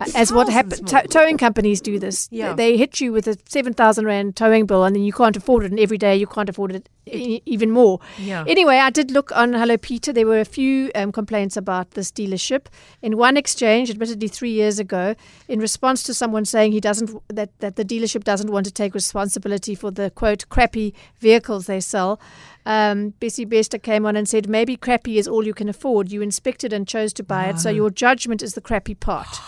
[0.00, 1.02] uh, as what happens, more.
[1.02, 2.28] towing companies do this.
[2.30, 2.54] Yeah.
[2.54, 5.70] They hit you with a 7,000 rand towing bill, and then you can't afford it,
[5.70, 8.00] and every day you can't afford it e- even more.
[8.18, 8.44] Yeah.
[8.46, 10.12] Anyway, I did look on Hello Peter.
[10.12, 12.66] There were a few um, complaints about this dealership.
[13.02, 15.14] In one exchange, admittedly three years ago,
[15.48, 18.94] in response to someone saying he doesn't that, that the dealership doesn't want to take
[18.94, 22.20] responsibility for the quote crappy vehicles they sell.
[22.68, 26.12] Um, Bessie Bester came on and said, maybe crappy is all you can afford.
[26.12, 29.26] You inspected and chose to buy it, so your judgment is the crappy part.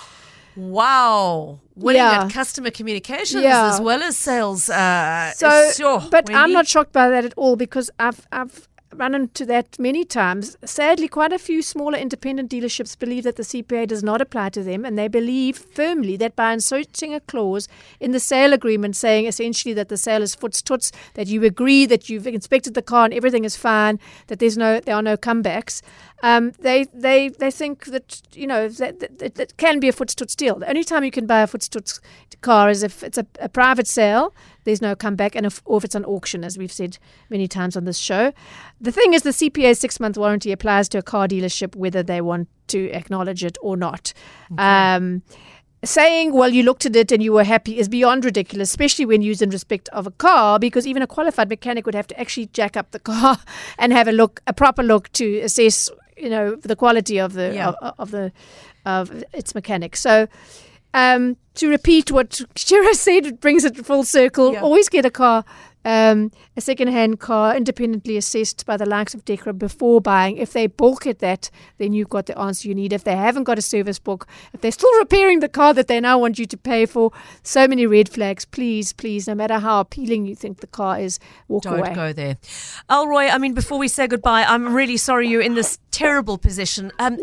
[0.56, 1.60] Wow.
[1.76, 2.24] Winning Yeah.
[2.24, 3.70] at customer communications Yeah.
[3.72, 4.68] as well as sales.
[4.68, 9.14] Uh, So, sure, but I'm not shocked by that at all because I've I've run
[9.14, 10.56] into that many times.
[10.64, 14.62] Sadly, quite a few smaller independent dealerships believe that the CPA does not apply to
[14.62, 17.68] them, and they believe firmly that by inserting a clause
[18.00, 22.08] in the sale agreement saying essentially that the sale is voetstoots, that you agree that
[22.08, 25.82] you've inspected the car and everything is fine, that there's no there are no comebacks.
[26.22, 30.36] Um, they they they think that you know that, that, that, can be a voetstoots
[30.36, 30.58] deal.
[30.58, 32.00] The only time you can buy a voetstoots
[32.40, 34.34] car is if it's a, a private sale.
[34.64, 36.98] There's no comeback, and if, or if it's an auction, as we've said
[37.30, 38.32] many times on this show.
[38.80, 42.20] The thing is, the CPA six month warranty applies to a car dealership whether they
[42.20, 44.12] want to acknowledge it or not.
[44.58, 45.22] Um,
[45.84, 49.22] saying, well, you looked at it and you were happy is beyond ridiculous, especially when
[49.22, 52.46] used in respect of a car, because even a qualified mechanic would have to actually
[52.46, 53.38] jack up the car
[53.78, 57.52] and have a look, a proper look to assess, you know, the quality of the
[57.54, 57.68] Yeah.
[57.82, 58.32] of, of the
[58.84, 60.00] of its mechanics.
[60.00, 60.26] So.
[60.92, 64.54] Um, to repeat what Shira said, it brings it full circle.
[64.54, 64.62] Yeah.
[64.62, 65.44] Always get a car,
[65.84, 70.36] um, a second-hand car, independently assessed by the likes of Dekra before buying.
[70.36, 72.92] If they balk at that, then you've got the answer you need.
[72.92, 76.00] If they haven't got a service book, if they're still repairing the car that they
[76.00, 77.12] now want you to pay for,
[77.42, 78.44] so many red flags.
[78.44, 81.94] Please, please, no matter how appealing you think the car is, walk Don't away.
[81.94, 82.36] go there.
[82.90, 86.92] Elroy, I mean, before we say goodbye, I'm really sorry you're in this terrible position.
[86.98, 87.18] Um,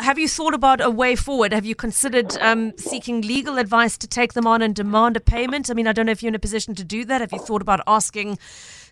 [0.00, 1.52] have you thought about a way forward?
[1.52, 5.70] Have you considered um, seeking legal advice to take them on and demand a payment?
[5.70, 7.20] I mean, I don't know if you're in a position to do that.
[7.20, 8.38] Have you thought about asking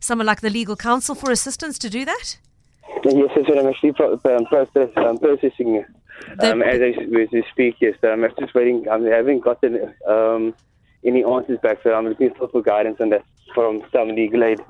[0.01, 2.39] someone like the legal counsel for assistance to do that?
[3.05, 5.85] Yes, that's what I'm actually pro- um, process, um, processing
[6.41, 7.77] um, as, I, as we speak.
[7.81, 8.89] Yes, I'm just waiting.
[8.89, 10.55] I haven't gotten um,
[11.05, 14.61] any answers back, so I'm looking still for guidance on that from some legal aid.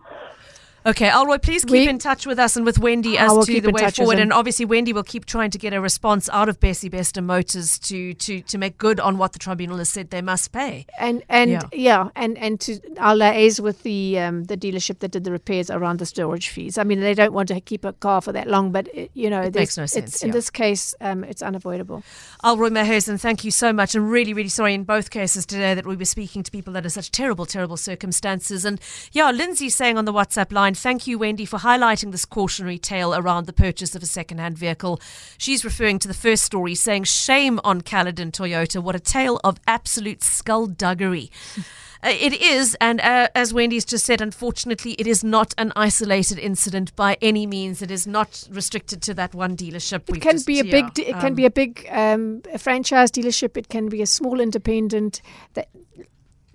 [0.87, 3.70] Okay, Elroy, please keep We- in touch with us and with Wendy as to the
[3.70, 4.18] way forward.
[4.18, 7.79] And obviously, Wendy will keep trying to get a response out of Bessie Bester Motors
[7.79, 10.85] to, to, to make good on what the tribunal has said they must pay.
[10.99, 11.61] And and Yeah.
[11.73, 15.70] yeah, and and to I'll liaise with the um, the dealership that did the repairs
[15.70, 16.77] around the storage fees.
[16.77, 19.31] I mean, they don't want to keep a car for that long, but uh, you
[19.31, 22.03] know, It makes no sense, It's, in this case, um, it's unavoidable.
[22.44, 23.94] Elroy Mahersen, thank you so much.
[23.94, 26.85] I'm really, really sorry in both cases today that we were speaking to people that
[26.85, 28.66] are such terrible, terrible circumstances.
[28.66, 28.78] And
[29.12, 32.79] yeah, Lindsay's saying on the WhatsApp line, And thank you, Wendy, for highlighting this cautionary
[32.79, 35.01] tale around the purchase of a second-hand vehicle.
[35.39, 38.83] She's referring to the first story, saying, "Shame on Caledon Toyota!
[38.83, 41.31] What a tale of absolute skullduggery."
[42.03, 46.39] Uh, it is, and uh, as Wendy's just said, unfortunately, it is not an isolated
[46.39, 47.81] incident by any means.
[47.81, 50.14] It is not restricted to that one dealership.
[50.14, 50.99] It can be a big.
[50.99, 53.57] It can be a big um, a franchise dealership.
[53.57, 55.22] It can be a small independent.
[55.55, 55.68] That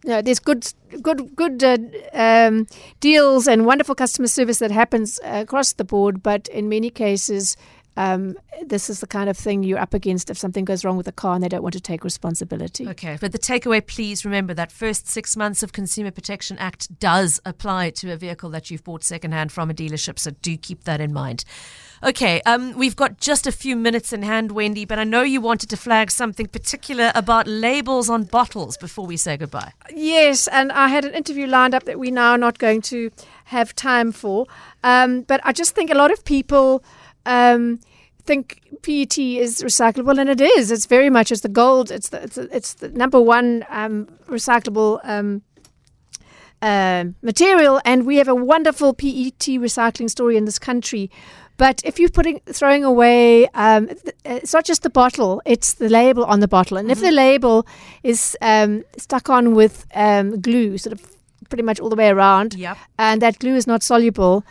[0.06, 0.72] know, there's good,
[1.02, 1.78] good, good uh,
[2.14, 2.68] um,
[3.00, 6.24] deals and wonderful customer service that happens across the board.
[6.24, 7.58] But in many cases,
[8.00, 11.08] um, this is the kind of thing you're up against if something goes wrong with
[11.08, 12.88] a car and they don't want to take responsibility.
[12.88, 17.42] Okay, but the takeaway, please remember that first six months of Consumer Protection Act does
[17.46, 21.02] apply to a vehicle that you've bought secondhand from a dealership, so do keep that
[21.02, 21.44] in mind.
[22.02, 25.42] Okay, um, we've got just a few minutes in hand, Wendy, but I know you
[25.42, 29.74] wanted to flag something particular about labels on bottles before we say goodbye.
[29.94, 33.12] Yes, and I had an interview lined up that we now are not going to
[33.46, 34.48] have time for.
[34.82, 36.84] Um, but I just think a lot of people
[37.26, 37.82] um,
[38.24, 40.72] think PET is recyclable, and it is.
[40.72, 41.92] It's very much it's the gold.
[41.92, 45.02] It's the it's, the, it's the number one um, recyclable.
[45.04, 45.42] Um,
[46.62, 51.10] uh, material, and we have a wonderful PET recycling story in this country.
[51.60, 53.90] But if you're putting throwing away, um,
[54.24, 56.78] it's not just the bottle; it's the label on the bottle.
[56.78, 56.94] And mm-hmm.
[56.94, 57.68] if the label
[58.02, 61.02] is um, stuck on with um, glue, sort of
[61.50, 62.78] pretty much all the way around, yep.
[62.98, 64.46] and that glue is not soluble,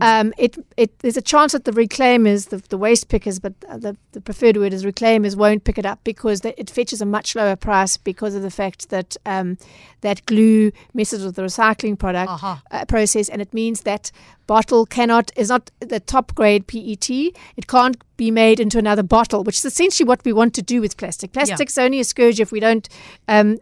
[0.00, 3.96] um, it, it there's a chance that the reclaimers, the, the waste pickers, but the,
[4.12, 7.36] the preferred word is reclaimers, won't pick it up because the, it fetches a much
[7.36, 9.58] lower price because of the fact that um,
[10.00, 12.56] that glue messes with the recycling product uh-huh.
[12.70, 14.10] uh, process, and it means that
[14.46, 17.10] bottle cannot is not the top grade PET.
[17.10, 20.80] It can't be made into another bottle, which is essentially what we want to do
[20.80, 21.32] with plastic.
[21.32, 21.84] Plastic's yeah.
[21.84, 22.88] only a scourge if we don't
[23.28, 23.58] um,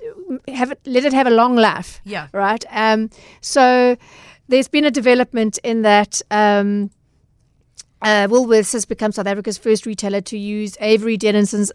[0.49, 2.01] have it, let it have a long life.
[2.05, 2.29] Yeah.
[2.33, 2.64] Right.
[2.70, 3.11] Um,
[3.41, 3.97] so
[4.49, 6.22] there's been a development in that.
[6.30, 6.90] Um,
[8.03, 11.72] uh, Woolworths has become South Africa's first retailer to use Avery Dennison's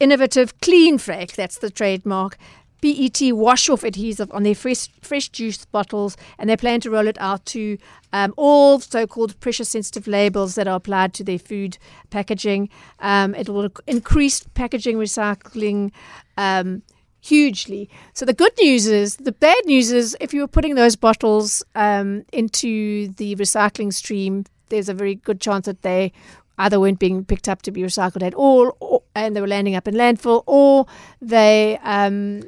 [0.00, 2.36] innovative Clean Flake, that's the trademark,
[2.80, 7.06] PET wash off adhesive on their fresh, fresh juice bottles, and they plan to roll
[7.06, 7.76] it out to
[8.12, 11.78] um, all so called pressure sensitive labels that are applied to their food
[12.10, 12.68] packaging.
[13.00, 15.90] Um, it will increase packaging recycling.
[16.36, 16.82] Um,
[17.28, 17.88] hugely.
[18.14, 21.64] So the good news is, the bad news is, if you were putting those bottles
[21.74, 26.12] um, into the recycling stream, there's a very good chance that they
[26.58, 29.76] either weren't being picked up to be recycled at all, or, and they were landing
[29.76, 30.86] up in landfill, or
[31.22, 32.42] they um,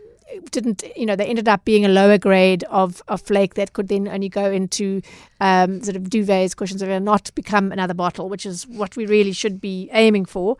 [0.50, 3.88] didn't, you know, they ended up being a lower grade of, of flake that could
[3.88, 5.00] then only go into
[5.40, 9.32] um, sort of duvets, cushions, or not become another bottle, which is what we really
[9.32, 10.56] should be aiming for.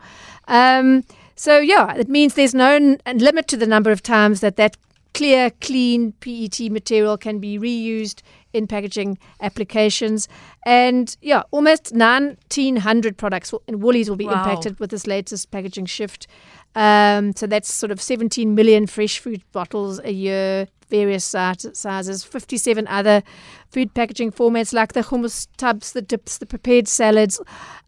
[0.47, 1.03] Um,
[1.41, 4.77] so, yeah, it means there's no n- limit to the number of times that that
[5.15, 8.21] clear, clean PET material can be reused
[8.53, 10.27] in packaging applications.
[10.67, 14.33] And yeah, almost 1,900 products in Woolies will be wow.
[14.33, 16.27] impacted with this latest packaging shift.
[16.75, 22.87] Um, so that's sort of 17 million fresh food bottles a year, various sizes, 57
[22.87, 23.23] other
[23.71, 27.41] food packaging formats like the hummus tubs, the dips, the prepared salads.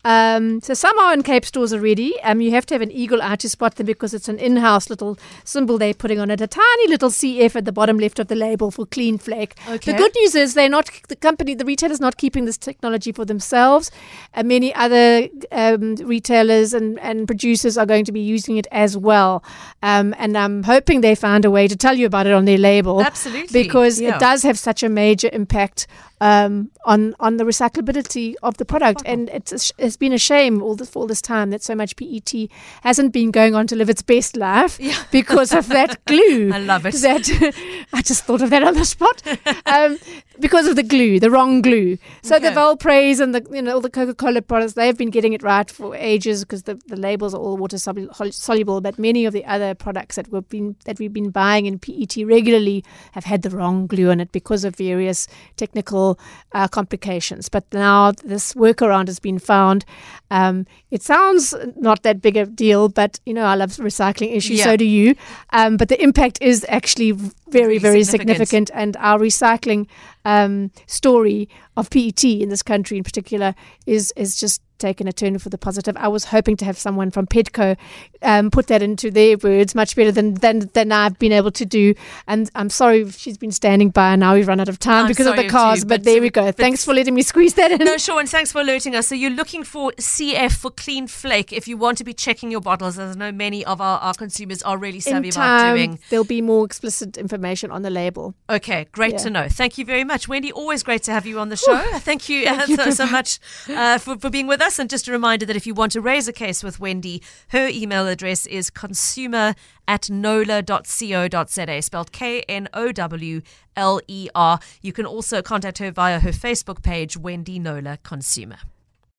[0.06, 2.22] Um, so some are in Cape stores already.
[2.24, 4.89] Um, you have to have an eagle eye to spot them because it's an in-house
[4.89, 8.28] little symbol they're putting on it, a tiny little CF at the bottom left of
[8.28, 9.56] the label for clean flake.
[9.68, 9.91] Okay.
[9.91, 13.24] The good news is they're not the company, the retailer's not keeping this technology for
[13.24, 13.91] themselves.
[14.34, 18.97] Uh, many other um, retailers and, and producers are going to be using it as
[18.97, 19.41] well.
[19.82, 22.58] Um, and I'm hoping they find a way to tell you about it on their
[22.58, 22.93] label.
[23.02, 24.16] Absolutely, because yeah.
[24.16, 25.88] it does have such a major impact
[26.24, 29.03] um, on on the recyclability of the product.
[29.05, 32.49] And it's it's been a shame all this all this time that so much PET
[32.82, 35.03] hasn't been going on to live its best life yeah.
[35.11, 36.51] because of that glue.
[36.53, 36.95] I love it.
[36.95, 37.53] That
[37.93, 39.21] I just thought of that on the spot
[39.65, 39.99] um,
[40.39, 41.97] because of the glue, the wrong glue.
[42.21, 42.49] So okay.
[42.49, 45.43] the Valprés and the you know all the Coca Cola products they've been getting it
[45.43, 48.80] right for ages because the, the labels are all water soluble.
[48.80, 52.15] But many of the other products that we've been that we've been buying in PET
[52.26, 56.12] regularly have had the wrong glue on it because of various technical
[56.53, 57.49] uh, complications.
[57.49, 59.86] But now this workaround has been found.
[60.32, 64.59] Um, it sounds not that big a deal, but you know I love recycling issues,
[64.59, 64.66] yeah.
[64.66, 65.16] so do you.
[65.51, 67.14] Um, but the impact is actually
[67.54, 68.49] very, very significant.
[68.49, 68.72] significant.
[68.74, 69.88] And our recycling
[70.26, 75.39] um, story of PET in this country, in particular, is is just taken a turn
[75.39, 75.95] for the positive.
[75.97, 77.78] I was hoping to have someone from PETCO
[78.22, 81.66] um, put that into their words much better than, than than I've been able to
[81.66, 81.93] do.
[82.28, 85.08] And I'm sorry she's been standing by, and now we've run out of time I'm
[85.08, 85.82] because of the cars.
[85.82, 86.51] Too, but, but, there we go.
[86.51, 87.80] Thanks for letting me squeeze that in.
[87.86, 89.08] No, sure, and thanks for alerting us.
[89.08, 92.62] So you're looking for CF for Clean Flake if you want to be checking your
[92.62, 92.99] bottles.
[92.99, 95.99] As I know many of our, our consumers are really savvy in time, about doing.
[96.10, 98.34] There'll be more explicit information information on the label.
[98.50, 99.18] Okay, great Yeah.
[99.26, 99.48] to know.
[99.50, 100.52] Thank you very much, Wendy.
[100.52, 101.78] Always great to have you on the show.
[102.00, 103.39] Thank you, uh, so, so much
[103.70, 104.80] uh, for, for being with us.
[104.80, 107.68] And just a reminder that if you want to raise a case with Wendy, her
[107.68, 109.56] email address is consumer
[109.88, 113.41] at knowler.co.za, spelled K N O W
[113.76, 114.60] L E R.
[114.82, 118.58] You can also contact her via her Facebook page, Wendy Knowler Consumer.